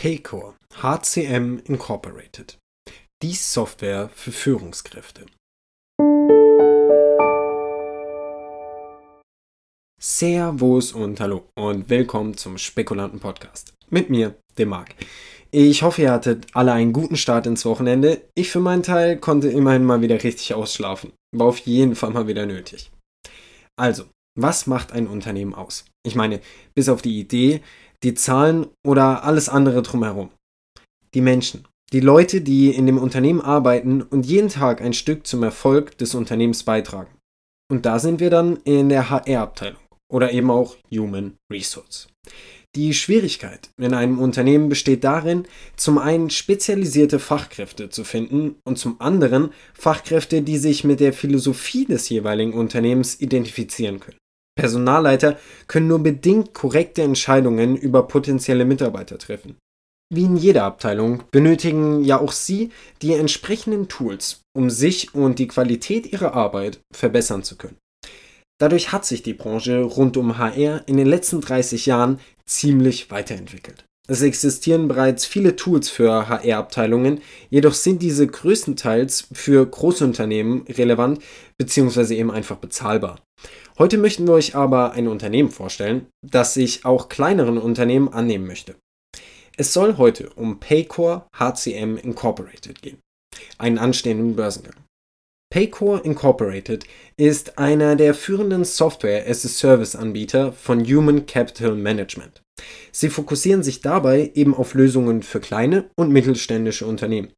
Paycor 0.00 0.56
HCM 0.80 1.60
Incorporated. 1.66 2.56
Die 3.22 3.34
Software 3.34 4.08
für 4.14 4.32
Führungskräfte. 4.32 5.26
Servus 10.00 10.92
und 10.92 11.20
hallo 11.20 11.50
und 11.54 11.90
willkommen 11.90 12.34
zum 12.34 12.56
Spekulanten 12.56 13.20
Podcast. 13.20 13.74
Mit 13.90 14.08
mir, 14.08 14.36
dem 14.56 14.70
Marc. 14.70 14.94
Ich 15.50 15.82
hoffe, 15.82 16.00
ihr 16.00 16.12
hattet 16.12 16.46
alle 16.54 16.72
einen 16.72 16.94
guten 16.94 17.18
Start 17.18 17.46
ins 17.46 17.66
Wochenende. 17.66 18.22
Ich 18.34 18.50
für 18.50 18.60
meinen 18.60 18.82
Teil 18.82 19.18
konnte 19.18 19.50
immerhin 19.50 19.84
mal 19.84 20.00
wieder 20.00 20.24
richtig 20.24 20.54
ausschlafen. 20.54 21.12
War 21.36 21.48
auf 21.48 21.58
jeden 21.58 21.94
Fall 21.94 22.08
mal 22.08 22.26
wieder 22.26 22.46
nötig. 22.46 22.90
Also, 23.78 24.04
was 24.34 24.66
macht 24.66 24.92
ein 24.92 25.08
Unternehmen 25.08 25.54
aus? 25.54 25.84
Ich 26.06 26.14
meine, 26.14 26.40
bis 26.74 26.88
auf 26.88 27.02
die 27.02 27.20
Idee, 27.20 27.60
die 28.02 28.14
Zahlen 28.14 28.66
oder 28.86 29.24
alles 29.24 29.48
andere 29.48 29.82
drumherum. 29.82 30.30
Die 31.14 31.20
Menschen. 31.20 31.66
Die 31.92 32.00
Leute, 32.00 32.40
die 32.40 32.70
in 32.70 32.86
dem 32.86 32.98
Unternehmen 32.98 33.40
arbeiten 33.40 34.02
und 34.02 34.24
jeden 34.24 34.48
Tag 34.48 34.80
ein 34.80 34.92
Stück 34.92 35.26
zum 35.26 35.42
Erfolg 35.42 35.98
des 35.98 36.14
Unternehmens 36.14 36.62
beitragen. 36.62 37.10
Und 37.70 37.84
da 37.84 37.98
sind 37.98 38.20
wir 38.20 38.30
dann 38.30 38.56
in 38.58 38.88
der 38.88 39.10
HR-Abteilung 39.10 39.80
oder 40.10 40.32
eben 40.32 40.50
auch 40.50 40.76
Human 40.90 41.34
Resource. 41.52 42.08
Die 42.76 42.94
Schwierigkeit 42.94 43.70
in 43.78 43.94
einem 43.94 44.20
Unternehmen 44.20 44.68
besteht 44.68 45.02
darin, 45.02 45.46
zum 45.74 45.98
einen 45.98 46.30
spezialisierte 46.30 47.18
Fachkräfte 47.18 47.90
zu 47.90 48.04
finden 48.04 48.56
und 48.64 48.78
zum 48.78 49.00
anderen 49.00 49.50
Fachkräfte, 49.74 50.42
die 50.42 50.58
sich 50.58 50.84
mit 50.84 51.00
der 51.00 51.12
Philosophie 51.12 51.84
des 51.84 52.08
jeweiligen 52.08 52.52
Unternehmens 52.52 53.20
identifizieren 53.20 53.98
können. 53.98 54.19
Personalleiter 54.60 55.38
können 55.68 55.88
nur 55.88 56.00
bedingt 56.00 56.52
korrekte 56.52 57.02
Entscheidungen 57.02 57.76
über 57.76 58.06
potenzielle 58.06 58.66
Mitarbeiter 58.66 59.16
treffen. 59.16 59.56
Wie 60.12 60.24
in 60.24 60.36
jeder 60.36 60.64
Abteilung 60.64 61.22
benötigen 61.30 62.04
ja 62.04 62.20
auch 62.20 62.32
Sie 62.32 62.70
die 63.00 63.14
entsprechenden 63.14 63.88
Tools, 63.88 64.42
um 64.54 64.68
sich 64.68 65.14
und 65.14 65.38
die 65.38 65.46
Qualität 65.46 66.12
Ihrer 66.12 66.34
Arbeit 66.34 66.80
verbessern 66.92 67.42
zu 67.42 67.56
können. 67.56 67.78
Dadurch 68.60 68.92
hat 68.92 69.06
sich 69.06 69.22
die 69.22 69.32
Branche 69.32 69.80
rund 69.80 70.18
um 70.18 70.36
HR 70.36 70.82
in 70.86 70.98
den 70.98 71.06
letzten 71.06 71.40
30 71.40 71.86
Jahren 71.86 72.20
ziemlich 72.44 73.10
weiterentwickelt. 73.10 73.84
Es 74.08 74.22
existieren 74.22 74.88
bereits 74.88 75.24
viele 75.24 75.54
Tools 75.54 75.88
für 75.88 76.28
HR-Abteilungen, 76.28 77.20
jedoch 77.48 77.74
sind 77.74 78.02
diese 78.02 78.26
größtenteils 78.26 79.28
für 79.32 79.64
Großunternehmen 79.64 80.62
relevant 80.68 81.22
bzw. 81.58 82.16
eben 82.16 82.30
einfach 82.30 82.56
bezahlbar. 82.56 83.20
Heute 83.78 83.98
möchten 83.98 84.26
wir 84.26 84.34
euch 84.34 84.56
aber 84.56 84.92
ein 84.92 85.06
Unternehmen 85.06 85.50
vorstellen, 85.50 86.06
das 86.26 86.54
sich 86.54 86.84
auch 86.84 87.08
kleineren 87.08 87.56
Unternehmen 87.56 88.08
annehmen 88.08 88.46
möchte. 88.46 88.74
Es 89.56 89.72
soll 89.72 89.96
heute 89.96 90.30
um 90.30 90.58
Paycor 90.58 91.28
HCM 91.36 91.96
Incorporated 91.96 92.82
gehen, 92.82 92.98
einen 93.58 93.78
anstehenden 93.78 94.34
Börsengang. 94.34 94.74
Paycor 95.52 96.04
Incorporated 96.04 96.84
ist 97.16 97.58
einer 97.58 97.96
der 97.96 98.14
führenden 98.14 98.64
Software-as-a-Service-Anbieter 98.64 100.52
von 100.52 100.84
Human 100.84 101.26
Capital 101.26 101.74
Management. 101.74 102.40
Sie 102.92 103.08
fokussieren 103.08 103.62
sich 103.62 103.80
dabei 103.80 104.30
eben 104.34 104.54
auf 104.54 104.74
Lösungen 104.74 105.22
für 105.22 105.40
kleine 105.40 105.90
und 105.96 106.12
mittelständische 106.12 106.86
Unternehmen. 106.86 107.28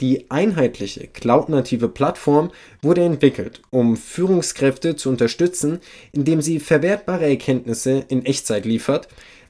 Die 0.00 0.30
einheitliche 0.30 1.06
cloud-native 1.06 1.88
Plattform 1.88 2.50
wurde 2.82 3.02
entwickelt, 3.02 3.60
um 3.70 3.96
Führungskräfte 3.96 4.96
zu 4.96 5.10
unterstützen, 5.10 5.80
indem 6.12 6.40
sie 6.40 6.60
verwertbare 6.60 7.28
Erkenntnisse 7.28 8.04
in 8.08 8.24
Echtzeit 8.24 8.64
liefert, 8.64 9.08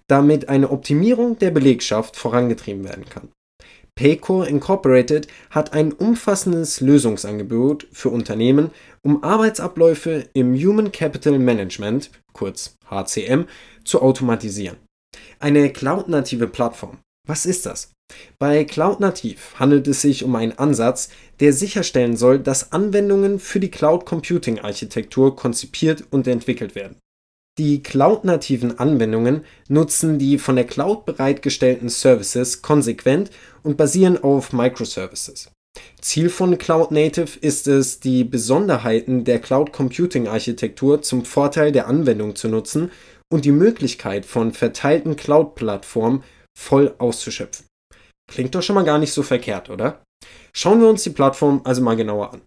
damit 0.09 0.49
eine 0.49 0.71
Optimierung 0.71 1.39
der 1.39 1.53
Belegschaft 1.53 2.17
vorangetrieben 2.17 2.85
werden 2.85 3.05
kann. 3.09 3.29
Paycor 3.95 4.47
Incorporated 4.47 5.29
hat 5.51 5.73
ein 5.73 5.93
umfassendes 5.93 6.81
Lösungsangebot 6.81 7.87
für 7.93 8.09
Unternehmen, 8.09 8.71
um 9.03 9.23
Arbeitsabläufe 9.23 10.29
im 10.33 10.55
Human 10.55 10.91
Capital 10.91 11.39
Management, 11.39 12.11
kurz 12.33 12.77
HCM, 12.89 13.45
zu 13.85 14.01
automatisieren. 14.01 14.79
Eine 15.43 15.73
cloud-native 15.73 16.49
Plattform. 16.49 16.99
Was 17.27 17.47
ist 17.47 17.65
das? 17.65 17.93
Bei 18.39 18.65
Cloud 18.65 19.01
Nativ 19.01 19.55
handelt 19.59 19.89
es 19.89 20.03
sich 20.03 20.23
um 20.23 20.35
einen 20.35 20.59
Ansatz, 20.59 21.09
der 21.39 21.55
sicherstellen 21.55 22.17
soll, 22.17 22.41
dass 22.41 22.73
Anwendungen 22.73 23.39
für 23.39 23.59
die 23.59 23.71
Cloud 23.71 24.05
Computing 24.05 24.59
Architektur 24.59 25.37
konzipiert 25.37 26.05
und 26.11 26.27
entwickelt 26.27 26.75
werden. 26.75 26.99
Die 27.59 27.83
cloud-nativen 27.83 28.79
Anwendungen 28.79 29.45
nutzen 29.69 30.19
die 30.19 30.39
von 30.39 30.57
der 30.57 30.67
Cloud 30.67 31.07
bereitgestellten 31.07 31.89
Services 31.89 32.63
konsequent 32.63 33.31
und 33.63 33.77
basieren 33.77 34.23
auf 34.23 34.53
Microservices. 34.53 35.51
Ziel 36.01 36.29
von 36.29 36.59
Cloud 36.59 36.91
Native 36.91 37.39
ist 37.41 37.69
es, 37.69 38.01
die 38.01 38.25
Besonderheiten 38.25 39.25
der 39.25 39.39
Cloud 39.39 39.73
Computing 39.73 40.27
Architektur 40.27 41.01
zum 41.03 41.25
Vorteil 41.25 41.73
der 41.73 41.87
Anwendung 41.87 42.35
zu 42.35 42.49
nutzen 42.49 42.91
und 43.33 43.45
die 43.45 43.53
Möglichkeit 43.53 44.27
von 44.27 44.53
verteilten 44.53 45.17
Cloud-Plattformen 45.17 46.25
voll 46.59 46.95
auszuschöpfen. 46.99 47.67
Klingt 48.31 48.55
doch 48.55 48.63
schon 48.63 48.75
mal 48.75 48.85
gar 48.85 48.99
nicht 48.99 49.13
so 49.13 49.23
verkehrt, 49.23 49.71
oder? 49.71 50.03
Schauen 50.53 50.81
wir 50.81 50.89
uns 50.89 51.03
die 51.03 51.11
Plattform 51.11 51.63
also 51.65 51.83
mal 51.83 51.97
genauer 51.97 52.35
an. 52.35 52.43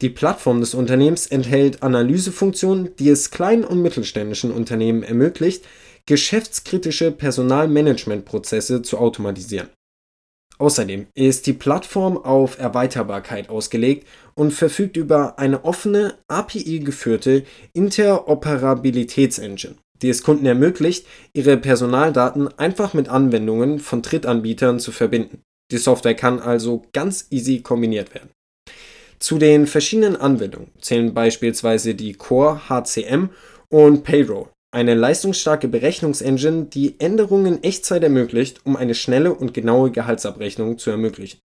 Die 0.00 0.10
Plattform 0.10 0.60
des 0.60 0.74
Unternehmens 0.74 1.26
enthält 1.26 1.82
Analysefunktionen, 1.82 2.94
die 2.96 3.08
es 3.08 3.30
kleinen 3.30 3.64
und 3.64 3.80
mittelständischen 3.80 4.50
Unternehmen 4.50 5.02
ermöglicht, 5.02 5.64
geschäftskritische 6.06 7.12
Personalmanagementprozesse 7.12 8.82
zu 8.82 8.98
automatisieren. 8.98 9.68
Außerdem 10.58 11.06
ist 11.14 11.46
die 11.46 11.54
Plattform 11.54 12.18
auf 12.18 12.58
Erweiterbarkeit 12.58 13.48
ausgelegt 13.48 14.06
und 14.34 14.52
verfügt 14.52 14.96
über 14.96 15.38
eine 15.38 15.64
offene, 15.64 16.18
API-geführte 16.28 17.44
Interoperabilitätsengine 17.72 19.76
die 20.02 20.10
es 20.10 20.22
Kunden 20.22 20.46
ermöglicht, 20.46 21.06
ihre 21.32 21.56
Personaldaten 21.56 22.48
einfach 22.58 22.92
mit 22.92 23.08
Anwendungen 23.08 23.78
von 23.78 24.02
Drittanbietern 24.02 24.80
zu 24.80 24.92
verbinden. 24.92 25.42
Die 25.70 25.78
Software 25.78 26.14
kann 26.14 26.40
also 26.40 26.82
ganz 26.92 27.28
easy 27.30 27.60
kombiniert 27.60 28.14
werden. 28.14 28.30
Zu 29.18 29.38
den 29.38 29.66
verschiedenen 29.66 30.16
Anwendungen 30.16 30.72
zählen 30.80 31.14
beispielsweise 31.14 31.94
die 31.94 32.14
Core 32.14 32.68
HCM 32.68 33.30
und 33.68 34.02
Payroll, 34.02 34.48
eine 34.74 34.94
leistungsstarke 34.94 35.68
Berechnungsengine, 35.68 36.64
die 36.64 36.98
Änderungen 36.98 37.54
in 37.54 37.62
Echtzeit 37.62 38.02
ermöglicht, 38.02 38.60
um 38.64 38.74
eine 38.74 38.94
schnelle 38.94 39.32
und 39.32 39.54
genaue 39.54 39.92
Gehaltsabrechnung 39.92 40.78
zu 40.78 40.90
ermöglichen. 40.90 41.38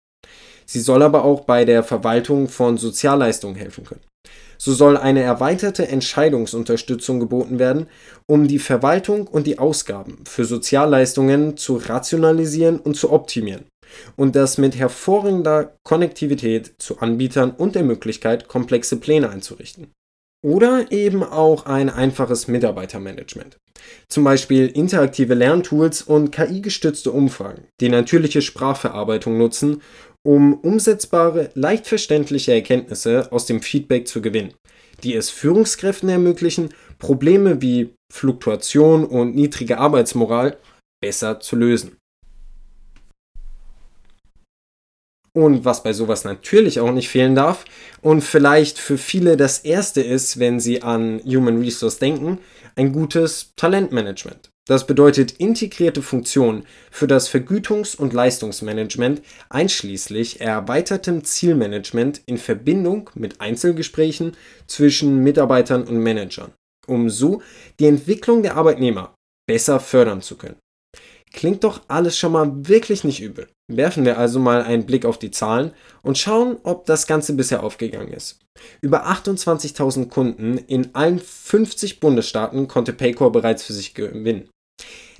Sie 0.66 0.81
soll 0.81 1.03
aber 1.03 1.25
auch 1.25 1.41
bei 1.41 1.65
der 1.65 1.82
Verwaltung 1.82 2.48
von 2.48 2.78
Sozialleistungen 2.78 3.56
helfen 3.56 3.84
können. 3.84 4.00
So 4.65 4.73
soll 4.73 4.97
eine 4.97 5.21
erweiterte 5.21 5.89
Entscheidungsunterstützung 5.89 7.21
geboten 7.21 7.59
werden, 7.59 7.87
um 8.27 8.49
die 8.49 8.59
Verwaltung 8.59 9.27
und 9.27 9.47
die 9.47 9.59
Ausgaben 9.59 10.25
für 10.25 10.47
Sozialleistungen 10.47 11.59
zu 11.59 11.77
rationalisieren 11.77 12.79
und 12.79 12.97
zu 12.97 13.13
optimieren. 13.13 13.67
Und 14.17 14.37
das 14.37 14.57
mit 14.57 14.75
hervorragender 14.75 15.75
Konnektivität 15.87 16.77
zu 16.79 17.01
Anbietern 17.01 17.51
und 17.51 17.75
der 17.75 17.85
Möglichkeit, 17.85 18.49
komplexe 18.49 18.97
Pläne 18.97 19.29
einzurichten. 19.29 19.93
Oder 20.43 20.91
eben 20.91 21.23
auch 21.23 21.67
ein 21.67 21.91
einfaches 21.91 22.49
Mitarbeitermanagement. 22.49 23.59
Zum 24.09 24.25
Beispiel 24.25 24.69
interaktive 24.69 25.35
Lerntools 25.35 26.01
und 26.01 26.33
KI-gestützte 26.33 27.13
Umfragen, 27.13 27.65
die 27.83 27.91
natürliche 27.91 28.41
Sprachverarbeitung 28.41 29.37
nutzen, 29.37 29.83
um 30.25 30.55
umsetzbare, 30.55 31.51
leicht 31.55 31.87
verständliche 31.87 32.53
Erkenntnisse 32.53 33.31
aus 33.31 33.47
dem 33.47 33.61
Feedback 33.61 34.09
zu 34.09 34.23
gewinnen, 34.23 34.55
die 35.03 35.15
es 35.15 35.31
Führungskräften 35.31 36.09
ermöglichen, 36.09 36.71
Probleme 36.99 37.61
wie 37.61 37.95
Fluktuation 38.12 39.05
und 39.05 39.34
niedrige 39.34 39.79
Arbeitsmoral 39.79 40.57
besser 41.03 41.41
zu 41.41 41.57
lösen. 41.57 41.97
Und 45.37 45.65
was 45.65 45.83
bei 45.83 45.93
sowas 45.93 46.22
natürlich 46.22 46.78
auch 46.78 46.93
nicht 46.93 47.09
fehlen 47.09 47.34
darf 47.34 47.65
und 48.03 48.22
vielleicht 48.22 48.78
für 48.78 48.97
viele 48.97 49.37
das 49.37 49.59
erste 49.59 50.01
ist, 50.01 50.39
wenn 50.39 50.60
sie 50.60 50.83
an 50.83 51.21
Human 51.25 51.59
Resource 51.59 51.98
denken, 51.98 52.39
ein 52.76 52.92
gutes 52.92 53.53
Talentmanagement. 53.56 54.50
Das 54.66 54.86
bedeutet 54.86 55.32
integrierte 55.32 56.00
Funktionen 56.00 56.65
für 56.91 57.06
das 57.06 57.28
Vergütungs- 57.28 57.97
und 57.97 58.15
Leistungsmanagement 58.15 59.21
einschließlich 59.50 60.41
erweitertem 60.41 61.22
Zielmanagement 61.22 62.22
in 62.26 62.38
Verbindung 62.38 63.10
mit 63.15 63.42
Einzelgesprächen 63.42 64.36
zwischen 64.66 65.22
Mitarbeitern 65.22 65.84
und 65.84 65.98
Managern, 65.98 66.53
um 66.86 67.10
so 67.10 67.42
die 67.78 67.86
Entwicklung 67.86 68.42
der 68.42 68.56
Arbeitnehmer 68.56 69.15
besser 69.47 69.80
fördern 69.80 70.22
zu 70.22 70.36
können. 70.36 70.56
Klingt 71.32 71.65
doch 71.65 71.82
alles 71.88 72.16
schon 72.16 72.32
mal 72.32 72.50
wirklich 72.68 73.04
nicht 73.04 73.21
übel. 73.21 73.48
Werfen 73.69 74.05
wir 74.05 74.19
also 74.19 74.39
mal 74.39 74.63
einen 74.63 74.84
Blick 74.84 75.07
auf 75.07 75.19
die 75.19 75.31
Zahlen 75.31 75.72
und 76.03 76.19
schauen, 76.19 76.59
ob 76.65 76.84
das 76.84 77.07
Ganze 77.07 77.33
bisher 77.33 77.63
aufgegangen 77.63 78.13
ist. 78.13 78.41
Über 78.83 79.07
28.000 79.07 80.09
Kunden 80.09 80.59
in 80.59 80.95
allen 80.95 81.19
50 81.19 81.99
Bundesstaaten 81.99 82.69
konnte 82.69 82.93
Paycor 82.93 83.33
bereits 83.33 83.63
für 83.63 83.72
sich 83.72 83.95
gewinnen. 83.95 84.51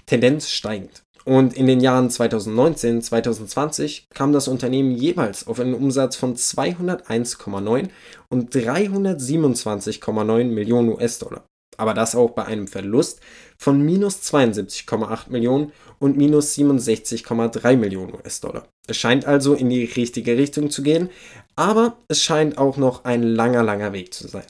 Tendenz 0.07 0.51
steigend. 0.51 1.03
Und 1.25 1.55
in 1.55 1.67
den 1.67 1.81
Jahren 1.81 2.11
2019, 2.11 3.01
2020 3.01 4.09
kam 4.13 4.35
das 4.35 4.47
Unternehmen 4.47 4.95
jeweils 4.95 5.47
auf 5.47 5.59
einen 5.59 5.73
Umsatz 5.73 6.17
von 6.17 6.37
201,9 6.37 7.89
und 8.29 8.55
327,9 8.55 10.45
Millionen 10.45 10.91
US-Dollar. 10.91 11.47
Aber 11.79 11.95
das 11.95 12.15
auch 12.15 12.31
bei 12.31 12.45
einem 12.45 12.69
Verlust 12.69 13.21
von 13.59 13.81
minus 13.81 14.21
72,8 14.23 15.31
Millionen 15.31 15.73
und 15.99 16.17
minus 16.17 16.55
67,3 16.55 17.77
Millionen 17.77 18.15
US-Dollar. 18.15 18.67
Es 18.87 18.97
scheint 18.97 19.25
also 19.27 19.55
in 19.55 19.71
die 19.71 19.85
richtige 19.85 20.37
Richtung 20.37 20.71
zu 20.71 20.83
gehen, 20.83 21.11
aber 21.57 21.97
es 22.09 22.23
scheint 22.23 22.59
auch 22.59 22.77
noch 22.77 23.05
ein 23.05 23.23
langer, 23.23 23.63
langer 23.63 23.93
Weg 23.93 24.13
zu 24.13 24.29
sein. 24.29 24.45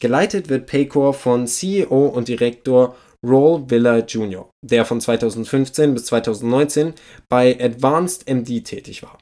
Geleitet 0.00 0.48
wird 0.48 0.66
Paycor 0.66 1.14
von 1.14 1.46
CEO 1.46 2.06
und 2.06 2.28
Direktor 2.28 2.96
Roll 3.24 3.64
Villa 3.68 3.98
Jr., 3.98 4.50
der 4.62 4.84
von 4.84 5.00
2015 5.00 5.94
bis 5.94 6.06
2019 6.06 6.94
bei 7.28 7.58
Advanced 7.60 8.28
MD 8.28 8.62
tätig 8.62 9.02
war. 9.02 9.18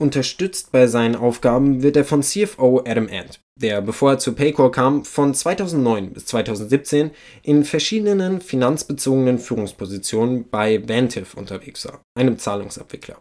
Unterstützt 0.00 0.72
bei 0.72 0.86
seinen 0.86 1.16
Aufgaben 1.16 1.82
wird 1.82 1.96
er 1.96 2.04
von 2.04 2.22
CFO 2.22 2.82
Adam 2.86 3.08
Ant, 3.10 3.40
der, 3.60 3.80
bevor 3.80 4.12
er 4.12 4.18
zu 4.18 4.34
Paycor 4.34 4.72
kam, 4.72 5.04
von 5.04 5.34
2009 5.34 6.12
bis 6.12 6.26
2017 6.26 7.10
in 7.42 7.64
verschiedenen 7.64 8.40
finanzbezogenen 8.40 9.38
Führungspositionen 9.38 10.48
bei 10.48 10.86
Vantiv 10.88 11.34
unterwegs 11.34 11.86
war, 11.86 12.00
einem 12.18 12.38
Zahlungsabwickler. 12.38 13.20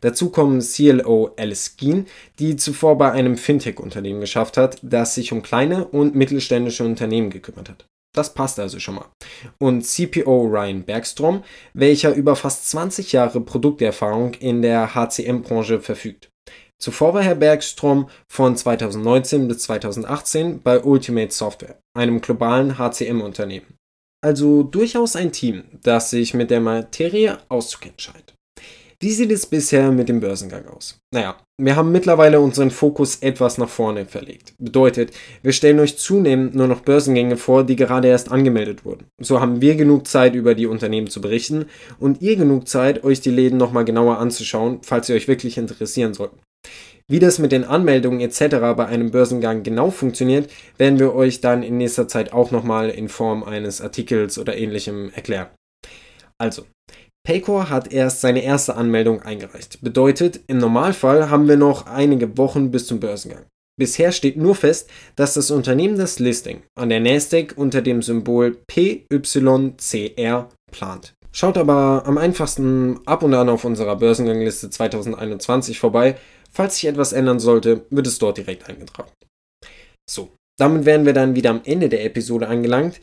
Dazu 0.00 0.30
kommen 0.30 0.60
CLO 0.60 1.34
Alice 1.36 1.76
Geen, 1.76 2.06
die 2.38 2.56
zuvor 2.56 2.96
bei 2.96 3.12
einem 3.12 3.36
Fintech-Unternehmen 3.36 4.20
geschafft 4.20 4.56
hat, 4.56 4.78
das 4.82 5.14
sich 5.14 5.32
um 5.32 5.42
kleine 5.42 5.86
und 5.88 6.14
mittelständische 6.14 6.84
Unternehmen 6.84 7.30
gekümmert 7.30 7.68
hat. 7.68 7.86
Das 8.14 8.32
passt 8.32 8.58
also 8.58 8.78
schon 8.80 8.96
mal. 8.96 9.10
Und 9.58 9.82
CPO 9.82 10.46
Ryan 10.46 10.82
Bergstrom, 10.82 11.44
welcher 11.74 12.14
über 12.14 12.34
fast 12.36 12.68
20 12.70 13.12
Jahre 13.12 13.40
Produkterfahrung 13.40 14.34
in 14.34 14.62
der 14.62 14.94
HCM-Branche 14.94 15.80
verfügt. 15.80 16.30
Zuvor 16.80 17.14
war 17.14 17.22
Herr 17.22 17.34
Bergstrom 17.34 18.08
von 18.28 18.56
2019 18.56 19.48
bis 19.48 19.58
2018 19.60 20.62
bei 20.62 20.80
Ultimate 20.80 21.32
Software, 21.32 21.78
einem 21.96 22.20
globalen 22.20 22.78
HCM-Unternehmen. 22.78 23.74
Also 24.24 24.62
durchaus 24.62 25.16
ein 25.16 25.32
Team, 25.32 25.64
das 25.82 26.10
sich 26.10 26.34
mit 26.34 26.50
der 26.50 26.60
Materie 26.60 27.38
auszukennen 27.48 27.98
scheint. 27.98 28.34
Wie 29.00 29.12
sieht 29.12 29.30
es 29.30 29.46
bisher 29.46 29.92
mit 29.92 30.08
dem 30.08 30.18
Börsengang 30.18 30.66
aus? 30.66 30.98
Naja, 31.14 31.36
wir 31.60 31.76
haben 31.76 31.92
mittlerweile 31.92 32.40
unseren 32.40 32.72
Fokus 32.72 33.16
etwas 33.16 33.56
nach 33.56 33.68
vorne 33.68 34.06
verlegt. 34.06 34.54
Bedeutet, 34.58 35.12
wir 35.40 35.52
stellen 35.52 35.78
euch 35.78 35.98
zunehmend 35.98 36.56
nur 36.56 36.66
noch 36.66 36.80
Börsengänge 36.80 37.36
vor, 37.36 37.62
die 37.62 37.76
gerade 37.76 38.08
erst 38.08 38.32
angemeldet 38.32 38.84
wurden. 38.84 39.06
So 39.20 39.40
haben 39.40 39.60
wir 39.60 39.76
genug 39.76 40.08
Zeit, 40.08 40.34
über 40.34 40.56
die 40.56 40.66
Unternehmen 40.66 41.06
zu 41.06 41.20
berichten 41.20 41.66
und 42.00 42.22
ihr 42.22 42.34
genug 42.34 42.66
Zeit, 42.66 43.04
euch 43.04 43.20
die 43.20 43.30
Läden 43.30 43.56
nochmal 43.56 43.84
genauer 43.84 44.18
anzuschauen, 44.18 44.80
falls 44.82 45.06
sie 45.06 45.14
euch 45.14 45.28
wirklich 45.28 45.58
interessieren 45.58 46.12
sollten. 46.12 46.40
Wie 47.10 47.20
das 47.20 47.38
mit 47.38 47.52
den 47.52 47.64
Anmeldungen 47.64 48.20
etc. 48.20 48.56
bei 48.76 48.86
einem 48.86 49.10
Börsengang 49.10 49.62
genau 49.62 49.90
funktioniert, 49.90 50.50
werden 50.76 50.98
wir 50.98 51.14
euch 51.14 51.40
dann 51.40 51.62
in 51.62 51.78
nächster 51.78 52.06
Zeit 52.06 52.32
auch 52.32 52.50
nochmal 52.50 52.90
in 52.90 53.08
Form 53.08 53.44
eines 53.44 53.80
Artikels 53.80 54.38
oder 54.38 54.56
ähnlichem 54.56 55.10
erklären. 55.14 55.48
Also, 56.38 56.66
Paycor 57.26 57.70
hat 57.70 57.92
erst 57.92 58.20
seine 58.20 58.42
erste 58.42 58.76
Anmeldung 58.76 59.22
eingereicht. 59.22 59.80
Bedeutet, 59.80 60.40
im 60.46 60.58
Normalfall 60.58 61.30
haben 61.30 61.48
wir 61.48 61.56
noch 61.56 61.86
einige 61.86 62.36
Wochen 62.38 62.70
bis 62.70 62.86
zum 62.86 63.00
Börsengang. 63.00 63.44
Bisher 63.78 64.12
steht 64.12 64.36
nur 64.36 64.54
fest, 64.54 64.90
dass 65.14 65.34
das 65.34 65.50
Unternehmen 65.50 65.96
das 65.96 66.18
Listing 66.18 66.62
an 66.74 66.88
der 66.88 67.00
Nasdaq 67.00 67.54
unter 67.56 67.80
dem 67.80 68.02
Symbol 68.02 68.56
PYCR 68.66 70.48
plant. 70.72 71.14
Schaut 71.30 71.56
aber 71.56 72.02
am 72.06 72.18
einfachsten 72.18 72.98
ab 73.06 73.22
und 73.22 73.34
an 73.34 73.48
auf 73.48 73.64
unserer 73.64 73.96
Börsengangliste 73.96 74.70
2021 74.70 75.78
vorbei. 75.78 76.16
Falls 76.50 76.76
sich 76.76 76.86
etwas 76.86 77.12
ändern 77.12 77.40
sollte, 77.40 77.86
wird 77.90 78.06
es 78.06 78.18
dort 78.18 78.38
direkt 78.38 78.68
eingetragen. 78.68 79.12
So, 80.08 80.34
damit 80.58 80.84
wären 80.84 81.06
wir 81.06 81.12
dann 81.12 81.34
wieder 81.34 81.50
am 81.50 81.62
Ende 81.64 81.88
der 81.88 82.04
Episode 82.04 82.48
angelangt. 82.48 83.00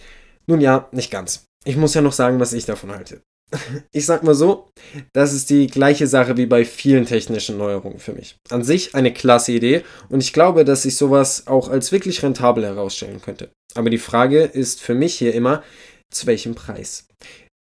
Nun 0.47 0.61
ja, 0.61 0.89
nicht 0.91 1.11
ganz. 1.11 1.45
Ich 1.63 1.77
muss 1.77 1.93
ja 1.93 2.01
noch 2.01 2.13
sagen, 2.13 2.39
was 2.39 2.53
ich 2.53 2.65
davon 2.65 2.91
halte 2.91 3.21
ich 3.91 4.05
sag 4.05 4.23
mal 4.23 4.35
so, 4.35 4.69
das 5.13 5.33
ist 5.33 5.49
die 5.49 5.67
gleiche 5.67 6.07
Sache 6.07 6.37
wie 6.37 6.45
bei 6.45 6.65
vielen 6.65 7.05
technischen 7.05 7.57
Neuerungen 7.57 7.99
für 7.99 8.13
mich. 8.13 8.37
An 8.49 8.63
sich 8.63 8.95
eine 8.95 9.13
klasse 9.13 9.51
Idee 9.51 9.83
und 10.09 10.21
ich 10.21 10.33
glaube, 10.33 10.65
dass 10.65 10.83
sich 10.83 10.97
sowas 10.97 11.47
auch 11.47 11.69
als 11.69 11.91
wirklich 11.91 12.23
rentabel 12.23 12.65
herausstellen 12.65 13.21
könnte. 13.21 13.49
Aber 13.75 13.89
die 13.89 13.97
Frage 13.97 14.43
ist 14.43 14.81
für 14.81 14.95
mich 14.95 15.15
hier 15.15 15.33
immer, 15.33 15.63
zu 16.11 16.27
welchem 16.27 16.55
Preis? 16.55 17.07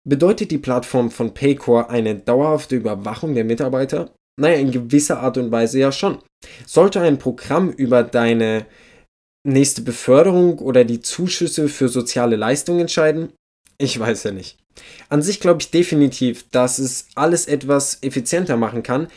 Bedeutet 0.07 0.51
die 0.51 0.57
Plattform 0.57 1.11
von 1.11 1.33
Paycor 1.33 1.89
eine 1.89 2.15
dauerhafte 2.15 2.75
Überwachung 2.75 3.35
der 3.35 3.45
Mitarbeiter? 3.45 4.13
Naja, 4.39 4.57
in 4.57 4.71
gewisser 4.71 5.19
Art 5.19 5.37
und 5.37 5.51
Weise 5.51 5.79
ja 5.79 5.91
schon. 5.91 6.19
Sollte 6.65 7.01
ein 7.01 7.19
Programm 7.19 7.69
über 7.69 8.03
deine 8.03 8.65
nächste 9.45 9.81
Beförderung 9.81 10.59
oder 10.59 10.85
die 10.85 11.01
Zuschüsse 11.01 11.69
für 11.69 11.89
soziale 11.89 12.35
Leistungen 12.35 12.81
entscheiden? 12.81 13.33
Ich 13.77 13.99
weiß 13.99 14.23
ja 14.23 14.31
nicht. 14.31 14.57
An 15.09 15.21
sich 15.21 15.39
glaube 15.39 15.61
ich 15.61 15.71
definitiv, 15.71 16.49
dass 16.49 16.79
es 16.79 17.07
alles 17.15 17.45
etwas 17.47 18.01
effizienter 18.01 18.57
machen 18.57 18.81
kann, 18.81 19.07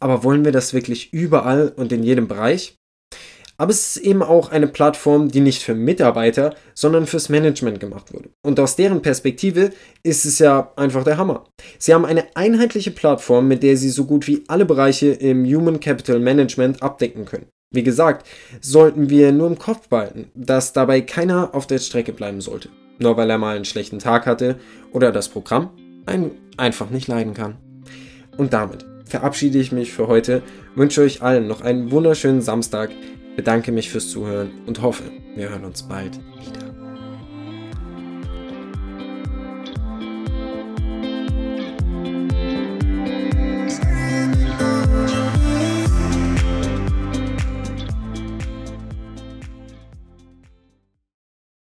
aber 0.00 0.22
wollen 0.22 0.44
wir 0.44 0.52
das 0.52 0.74
wirklich 0.74 1.12
überall 1.12 1.72
und 1.76 1.92
in 1.92 2.04
jedem 2.04 2.28
Bereich? 2.28 2.76
Aber 3.62 3.70
es 3.70 3.96
ist 3.96 4.04
eben 4.04 4.24
auch 4.24 4.50
eine 4.50 4.66
Plattform, 4.66 5.28
die 5.28 5.38
nicht 5.38 5.62
für 5.62 5.74
Mitarbeiter, 5.74 6.56
sondern 6.74 7.06
fürs 7.06 7.28
Management 7.28 7.78
gemacht 7.78 8.12
wurde. 8.12 8.30
Und 8.44 8.58
aus 8.58 8.74
deren 8.74 9.02
Perspektive 9.02 9.70
ist 10.02 10.24
es 10.24 10.40
ja 10.40 10.72
einfach 10.74 11.04
der 11.04 11.16
Hammer. 11.16 11.44
Sie 11.78 11.94
haben 11.94 12.04
eine 12.04 12.24
einheitliche 12.34 12.90
Plattform, 12.90 13.46
mit 13.46 13.62
der 13.62 13.76
sie 13.76 13.90
so 13.90 14.04
gut 14.04 14.26
wie 14.26 14.42
alle 14.48 14.64
Bereiche 14.64 15.12
im 15.12 15.44
Human 15.44 15.78
Capital 15.78 16.18
Management 16.18 16.82
abdecken 16.82 17.24
können. 17.24 17.46
Wie 17.72 17.84
gesagt, 17.84 18.26
sollten 18.60 19.08
wir 19.08 19.30
nur 19.30 19.46
im 19.46 19.58
Kopf 19.58 19.86
behalten, 19.86 20.32
dass 20.34 20.72
dabei 20.72 21.00
keiner 21.00 21.54
auf 21.54 21.68
der 21.68 21.78
Strecke 21.78 22.12
bleiben 22.12 22.40
sollte 22.40 22.68
nur 22.98 23.16
weil 23.16 23.30
er 23.30 23.38
mal 23.38 23.56
einen 23.56 23.64
schlechten 23.64 23.98
Tag 23.98 24.26
hatte 24.26 24.56
oder 24.92 25.12
das 25.12 25.28
Programm 25.28 25.70
einen 26.06 26.32
einfach 26.56 26.90
nicht 26.90 27.08
leiden 27.08 27.34
kann. 27.34 27.56
Und 28.36 28.52
damit 28.52 28.86
verabschiede 29.04 29.58
ich 29.58 29.72
mich 29.72 29.92
für 29.92 30.08
heute, 30.08 30.42
wünsche 30.74 31.02
euch 31.02 31.22
allen 31.22 31.46
noch 31.46 31.60
einen 31.60 31.90
wunderschönen 31.90 32.40
Samstag, 32.40 32.90
bedanke 33.36 33.72
mich 33.72 33.90
fürs 33.90 34.10
Zuhören 34.10 34.50
und 34.66 34.82
hoffe, 34.82 35.04
wir 35.34 35.50
hören 35.50 35.64
uns 35.64 35.82
bald 35.82 36.18
wieder. 36.40 36.71